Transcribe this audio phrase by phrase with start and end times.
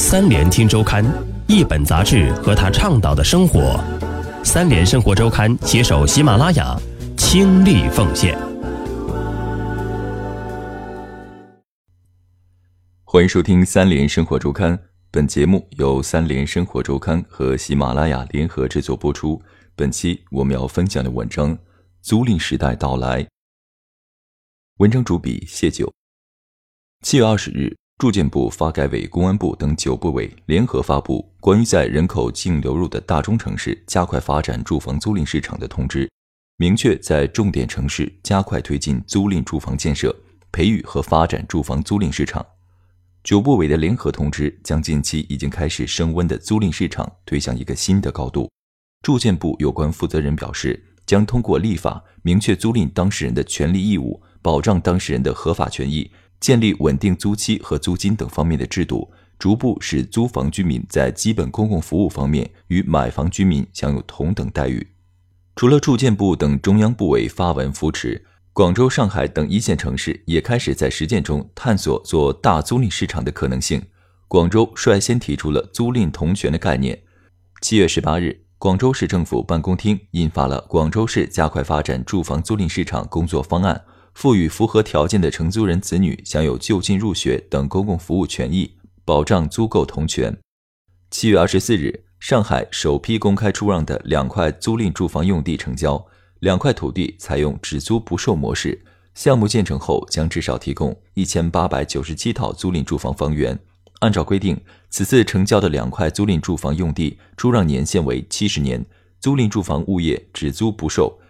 [0.00, 1.04] 三联听周刊，
[1.48, 3.82] 一本杂志和他倡导的生活。
[4.44, 6.78] 三联生活周刊携手喜马拉雅，
[7.16, 8.38] 倾力奉献。
[13.02, 14.78] 欢迎收听三联生活周刊，
[15.10, 19.42] 本节目由三联生活周刊和喜马拉雅联合制作播出。
[19.74, 21.52] 本期我们要分享的文章
[22.02, 23.24] 《租赁时代到来》。
[24.76, 25.92] 文章主笔谢九。
[27.02, 36.06] 七月二十日，住建部、发改委、公安部等九部委联合发布《关于在人口净流入的大中城市加快发展住房租赁市场的通知》，
[36.58, 40.14] 明确在重点城市加快推进租赁住房建设，
[40.52, 42.46] 培育和发展住房租赁市场。
[43.24, 48.48] 九部委的联合通知将近期已经开始升温的租赁市场推向一个新的高度。
[49.02, 56.08] 住建部有关负责人表示，将通过立法明确租赁当事人的权利义务，保障当事人的合法权益。
[56.40, 64.86] 建立稳定租期和租金等方面的制度，逐步使租房居民在基本公共服务方面与买房居民享有同等待遇。
[65.56, 73.82] 除了住建部等中央部委发文扶持，广州、上海等一线城市也开始在实践中探索做大租赁市场的可能性。
[74.28, 77.00] 广州率先提出了租赁同权的概念。
[77.60, 83.82] 七月十八日，广州市政府办公厅印发了《广州市加快发展住房租赁市场工作方案》。
[84.18, 88.68] 赋予符合条件的承租人子女享有就近入学等公共服务权益，
[89.04, 90.36] 保障租购同权。
[91.08, 96.04] 七月二十四日，上海首批公开出让的两块租赁住房用地成交，
[96.40, 98.82] 两块土地采用只租不售模式，
[99.14, 103.56] 项目建成后将至少提供一千八百九十七套租赁住房房源。
[104.00, 104.60] 按照规定，
[104.90, 108.84] 此次成交的两块租赁住房用地出让年限为七十年，
[109.20, 111.20] 租赁住房物业只租不售。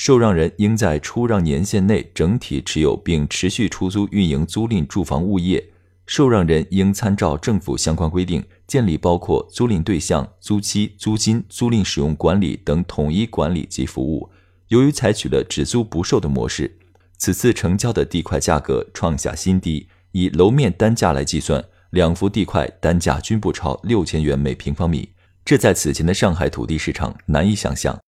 [0.00, 5.62] 受让人应在出让年限内整体持有并持续出租运营租赁住房物业。
[6.06, 14.30] 受让人应参照政府相关规定，建立包括租赁对象、租期、租金、租赁使用管理等统一管理及服务。
[14.68, 16.78] 由于采取了只租不售的模式，
[17.18, 25.10] 此次成交的地块价格创下新低，以楼面单价来计算，两幅地块单价均不超六千元每平方米，
[25.44, 28.00] 这在此前的上海土地市场难以想象。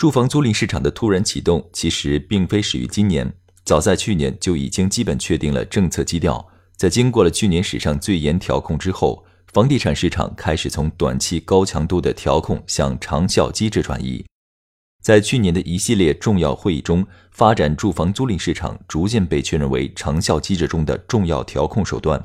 [0.00, 3.30] 住房租赁市场的突然启动，其实并非始于今年，
[3.66, 6.42] 早在去年就已经基本确定了政策基调。
[6.74, 9.22] 在经过了去年史上最严调控之后，
[9.52, 14.24] 房地产市场开始从短期高强度的调控向长效机制转移。
[15.02, 22.24] 在去年的一系列重要会议中，发展住房租赁市场逐渐被确认为长效机制中的重要调控手段。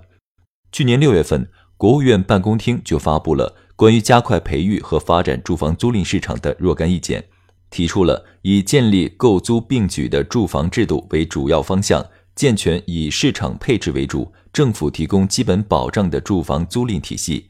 [0.72, 7.22] 去年六月份，国务院办公厅就发布了关于加快培育和发展住房租赁市场的若干意见。
[7.70, 12.06] 提出了以建立购租并举的住房制度为主要方向，
[12.36, 17.50] 健全以市场配置为主、政府提供基本保障的住房租赁体系。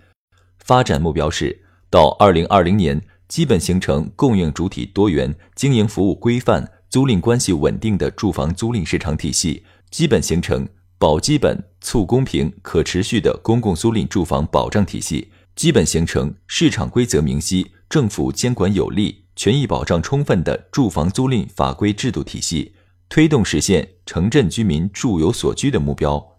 [0.60, 9.62] 发展目标是到二零二零年，基本形成供应主体多元、经营服务规范、租赁关系稳定的住房租赁市场体系；
[9.92, 10.68] 基本形成
[10.98, 19.25] 保基本、促公平、可持续的公共租赁住房保障体系；基本形成市场规则明晰、政府监管有力。
[19.36, 22.74] 权益保障充分的住房租赁法规制度体系，
[23.10, 26.38] 推动实现城镇居民住有所居的目标。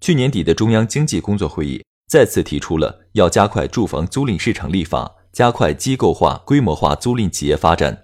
[0.00, 8.02] 去年底的中央经济工作会议再次提出了要加快住房租赁市场立法，加快机构化、规模化租赁企业发展。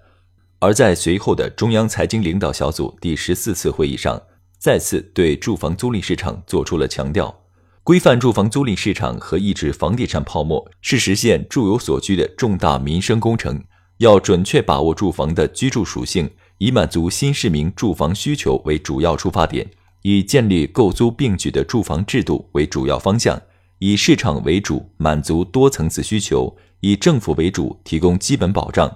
[0.61, 4.21] 而在随后的中央财经领导小组第十四次会议上，
[4.59, 7.45] 再次对住房租赁市场作出了强调：
[7.83, 13.65] 规范住房租赁市场和抑制房地产泡沫是实现住有所居的重大民生工程。
[13.99, 19.69] 要准确把握住房的居住属性，以满足新市民住房需求为主要出发点，
[20.03, 23.41] 以建立购租并举的住房制度为主要方向，
[23.79, 28.93] 以市场为主满足多层次需求，以政府为主提供基本保障，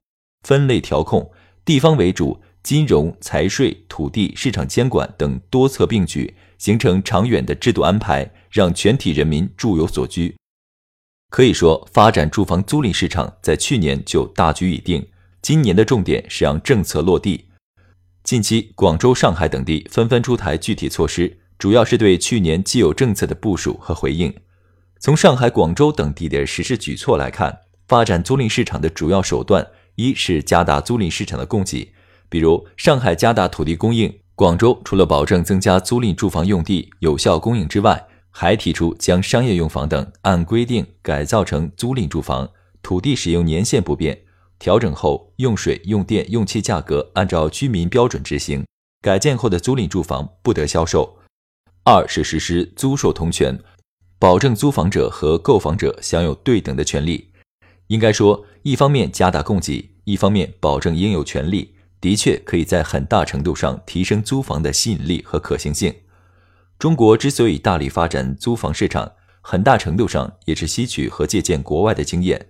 [0.46, 1.28] 分类调控，
[1.64, 10.37] 地方为主金融、财税、土地、市场监管等多策并举，形成长远的制度安排，让全体人民住有所居。
[11.32, 15.08] 可以说，发展住房租赁市场在去年就大局已定。
[15.40, 17.46] 今年的重点是让政策落地。
[18.23, 24.31] 近期，广州、上海等地纷纷出台具体措施，主要是对去年既有政策的部署和回应。
[25.00, 31.94] 从上海、广州等地的实施举措来看，发展租赁市场的主要手段一是加大租赁市场的供给，
[32.28, 42.50] 比如上海加大土地供应，广州除了保证增加租赁住房用地有效供应之外，还提出将商业用房等按规定改造成租赁住房，
[42.82, 44.23] 土地使用年限不变，
[44.58, 48.64] 调整后用水、用电、用气价格按照居民标准执行。
[49.00, 51.19] 改建后的租赁住房不得销售。
[51.84, 53.58] 二是实施租售同权，
[54.19, 57.32] 保证租房者和购房者享有对等的权利。
[57.88, 65.93] 应该说，一方面加大供给，一方面保证应有权利，的确可以在很大程度上提升租房的吸引力和可行性。
[66.82, 72.49] 中国之所以大力发展租房市场，很大程度上也是吸取和借鉴国外的经验。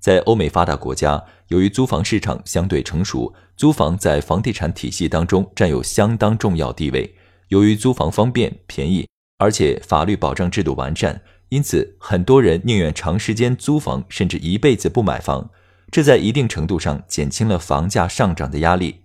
[0.00, 7.14] 在欧美发达国家，由于租房市场相对成熟，租房在房地产体系当中占有相当重要地位。
[7.50, 9.06] 由于租房方便、便宜，
[9.38, 11.22] 而且法律保障制度完善。
[11.50, 15.50] 因此，很多人宁愿长时间租房，甚至一辈子不买房，
[15.92, 19.02] 这在一定程度上减轻了房价上涨的压力。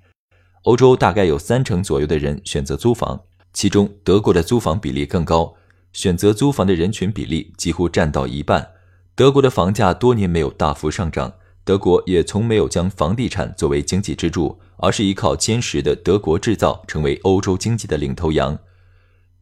[0.64, 3.22] 欧洲大概有三成左右的人选择租房，
[3.54, 5.56] 其中德国的租房比例更高，
[5.94, 8.68] 选择租房的人群比例几乎占到一半。
[9.16, 11.34] 德国的房价多年没有大幅上涨，
[11.64, 18.58] 德国也从没有将房地产作为经济支柱，而是依靠坚实的德国制造成为欧洲经济的领头羊。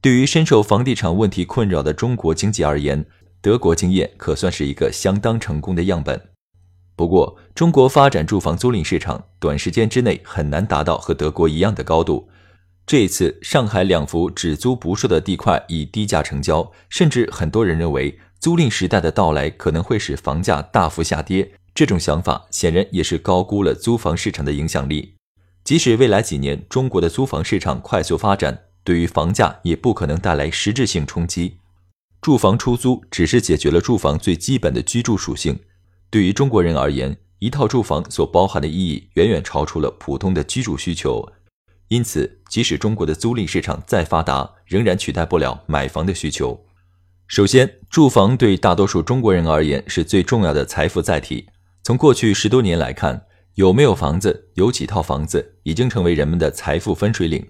[0.01, 3.05] 对于深受房地产问题困扰的中国经济而言，
[3.39, 6.19] 德国经验可算是一个相当成功的样本。
[6.97, 12.27] 不过，中国发展住房租赁市场，短时间之内很难达到和德国一样的高度。
[12.91, 21.53] 这一次，上海两幅只租不售的地块以低价成交，甚至很多人认为租赁时代的到来可能会使房价大幅下跌。
[21.73, 25.13] 这种想法显然也是高估了租房市场的影响力。
[25.63, 31.59] 即使未来几年中国的租房市场快速发展，对于房价也不可能带来实质性冲击。
[32.19, 35.57] 住房出租只是解决了住房最基本的居住属性。
[36.09, 41.31] 对于中国人而言，一套住房所包含的意义远远超出了普通的居住需求。
[41.91, 46.65] 因此，即使中国的租赁市场再发达，仍然取代不了买房的需求。
[47.27, 51.49] 首先，住房对大多数中国人而言是最重要的财富载体。
[51.83, 57.45] 从过去十多年来看，有没有房子、有几套房子，已经成为人们的财富分水岭。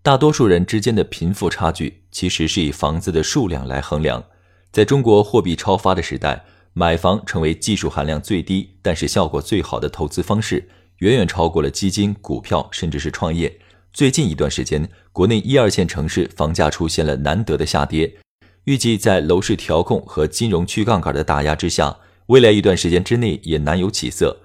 [0.00, 4.22] 大多数人之间的贫富差距其实是以房子的数量来衡量。
[4.70, 10.68] 在中国货币超发的时代，买房成为技术含量最低但是效果最好的投资方式，
[10.98, 13.58] 远远超过了基金、股票，甚至是创业。
[13.92, 18.10] 最近一段时间，国内一二线城市房价出现了难得的下跌。
[18.64, 24.38] 预计在楼市调控和金融去杠杆的打压之下，未来一段时间之内也难有起色。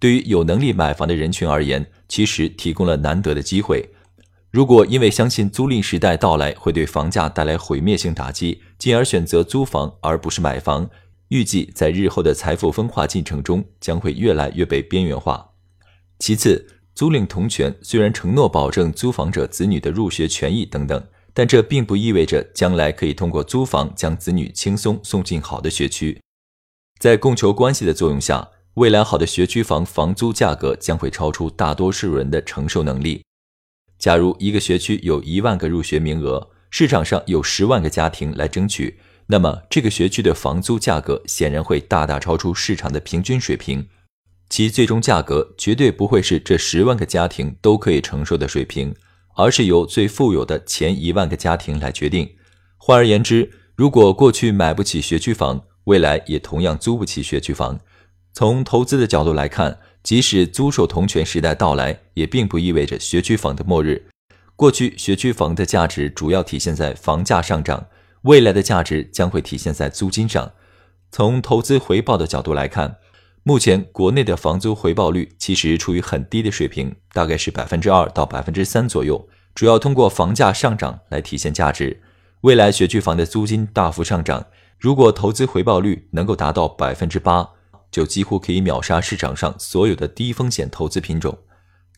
[0.00, 3.88] 对于有能力买房的人群而言，其实提供了难得的机会。
[4.50, 10.90] 如果因为相信租赁时代到来会对房价带来毁灭性打击，进而选择租房而不是买房，
[11.28, 15.50] 预计在日后的财富分化进程中将会越来越被边缘化。
[16.18, 21.00] 其次，租赁同权虽然承诺保证租房者子女的入学权益等等，
[21.32, 26.20] 但这并不意味着将来可以通过租房将子女轻松送进好的学区。
[26.98, 33.22] 在供求关系的作用下，未来好的学区房房租价格将会超出大多数人的承受能力。
[33.96, 38.98] 假如一个学区有一万个入学名额，市场上有十万个家庭来争取，
[39.28, 43.86] 那么这个学区的房租价格显然会大大超出市场的平均水平，
[44.48, 48.94] 其最终价格绝对不会是这十万个家庭都可以承受的水平，
[49.36, 52.28] 而是由最富有的前一万个家庭来决定。
[52.76, 57.78] 换而言之，如果过去买不起学区房，未来也同样租不起学区房。
[58.32, 59.78] 从投资的角度来看。
[60.04, 64.06] 即使租售同权时代到来，也并不意味着学区房的末日。
[64.56, 67.88] 过去学区房的价值主要体现在房价上涨，
[68.22, 70.52] 未来的价值将会体现在租金上。
[71.10, 72.96] 从投资回报的角度来看，
[73.48, 82.02] 目前国内的房租回报率其实处于很低的水平，大概是百分之二到百分之三左右，主要通过房价上涨来体现价值。
[82.42, 84.44] 未来学区房的租金大幅上涨，
[84.78, 87.48] 如果投资回报率能够达到百分之八。
[87.90, 91.38] 就几乎可以秒杀市场上所有的低风险投资品种。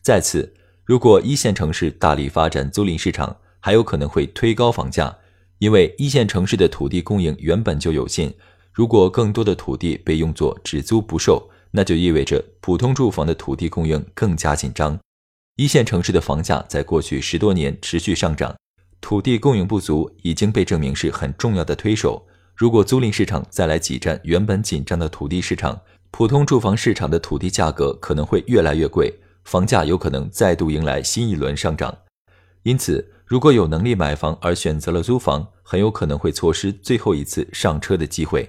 [0.01, 0.53] 再次，
[0.85, 5.13] 如果一线城市大力发展租赁市场，还有可能会推高房价，
[5.59, 8.33] 因为一线城市的土地供应原本就有限。
[8.73, 14.97] 如果更多的土地被用作只租不售，那就意味着普通住房的土地供应更加紧张。
[15.57, 18.55] 一线城市的房价在过去十多年持续上涨，
[19.01, 22.25] 土地供应不足已经被证明是很重要的推手。
[22.55, 25.79] 如果租赁市场再来挤占原本紧张的土地市场，
[26.11, 29.13] 普通住房市场的土地价格可能会越来越贵，
[29.43, 31.97] 房价有可能再度迎来新一轮上涨。
[32.63, 38.47] 因此，如果有能力买房而选择了租房，很有可能会错失最后一次上车的机会。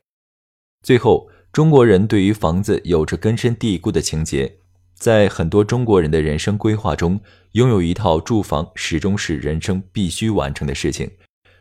[0.83, 4.57] 最后，中国人对于房子有着根深蒂固的情结，
[4.95, 7.21] 在很多中国人的人生规划中，
[7.53, 11.09] 拥有一套住房始终是人生必须完成的事情。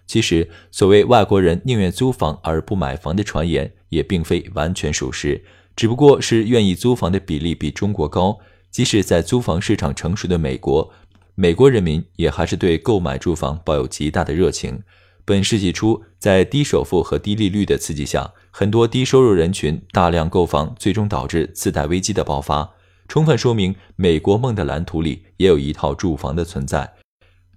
[0.08, 5.44] 其实，所谓外国人宁愿租房而不买房的传言，也并非完全属实，
[5.76, 8.40] 只不过是愿意租房的比例比中国高。
[8.72, 10.92] 即使在租房市场成熟的美国，
[11.36, 14.82] 美国人民也还是对购买住房抱有极大的热情。
[15.24, 22.72] 本世纪初，在低首付和低利率的刺激下，很多低收入人群大量购房，最终导致次贷危机的爆发，
[23.08, 26.94] 充分说明美国梦的蓝图里也有一套住房的存在。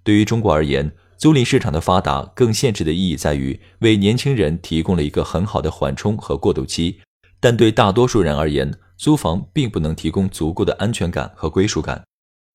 [0.02, 7.00] 对于中国而言，租赁市场的发达更现实的意义在于为年轻人提供了一个很好的缓冲和过渡期，
[7.40, 12.04] 但对大多数人而言，租房并不能提供足够的安全感和归属感。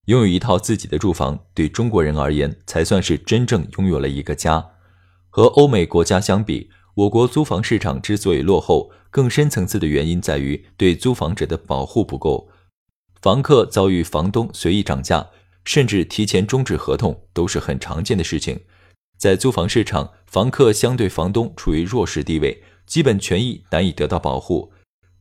[0.06, 4.64] 拥有一套自己的住房，对中国人而言才算是真正拥有了一个家。
[5.30, 12.50] 和欧美国家相比，我国租房市场之所以落后，更深层次的原因在于对租房者的保护不够。
[13.22, 15.30] 房客遭遇房东随意涨价，
[15.64, 18.60] 甚至提前终止合同，都是很常见的事情。
[19.18, 24.72] 在租房市场，房客相对房东处于弱势地位，基本权益难以得到保护。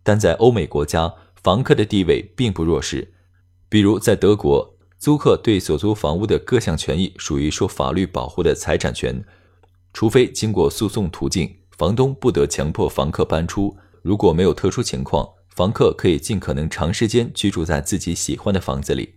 [0.03, 3.13] 但在欧美国家，房客的地位并不弱势。
[3.69, 9.25] 比如在德国，租客对所租房屋的各项权益属于受法律保护的财产权。
[9.93, 13.77] 除非经过诉讼途径，房东不得强迫房客搬出。
[14.03, 19.15] 如果没有特殊情况，房客可以尽可能长时间居住在自己喜欢的房子里。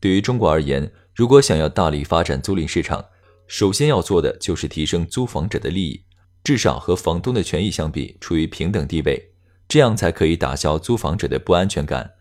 [0.00, 3.04] 对于中国而言，如果想要大力发展租赁市场，
[3.46, 6.02] 首先要做的就是提升租房者的利益，
[6.42, 9.32] 至少和房东的权益相比处于平等地位，
[9.68, 12.12] 这样才可以打消租房者的不安全感，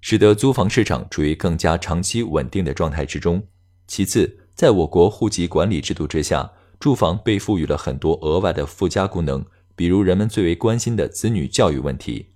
[0.00, 3.42] 使得租房市场处于更加长期稳定的状态之中。
[3.86, 6.52] 其次，在我国户籍管理制度之下。
[6.84, 9.42] 住房被赋予了很多额外的附加功能，
[9.74, 12.26] 比如人们最为关心的子女教育问题。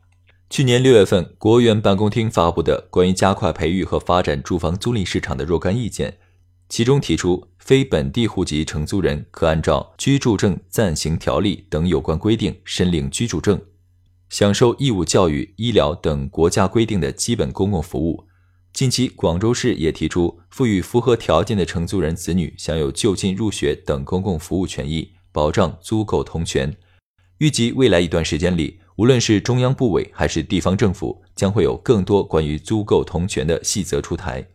[0.49, 6.17] 去年六月份，国务院办公厅发布的关于加快培育和发展住房租赁市场的若干意见，
[6.71, 13.61] 其中提出，非本地户籍承租人可按照居住证暂行条例等有关规定申领居住证，
[14.31, 18.25] 享受义务教育、医疗等国家规定的基本公共服务。
[18.73, 26.77] 近期，广州市也提出赋予符合条件的承租人子女享有就近入学等公共服务权益，保障租购同权。
[27.39, 34.47] 预计未来一段时间里，无论是中央部委还是地方政府，将会有更多关于租购同权的细则出台。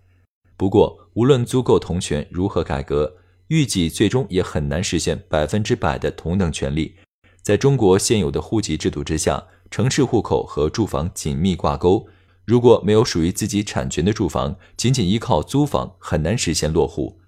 [0.55, 3.17] 不过，无论租购同权如何改革，
[3.47, 6.95] 预计最终也很难实现百分之百的同等权利。
[7.41, 12.07] 在中国现有的户籍制度之下，城市户口和住房紧密挂钩。
[12.45, 17.21] 如果没有属于自己产权的住房，仅仅依靠租房很难实现落户。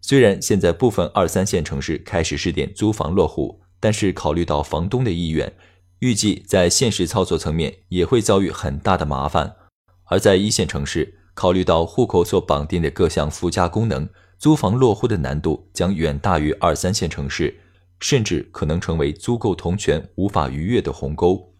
[0.00, 5.52] 虽然现在部分二三线城市开始试点租房落户，但是考虑到房东的意愿，
[5.98, 9.56] 预计在现实操作层面也会遭遇很大的麻烦。
[10.04, 17.60] 而在一线城市，考虑到户口所绑定的各项附加功能，租房落户的难度将远大于二三线城市，
[18.00, 21.51] 甚至可能成为租购同权无法逾越的鸿沟。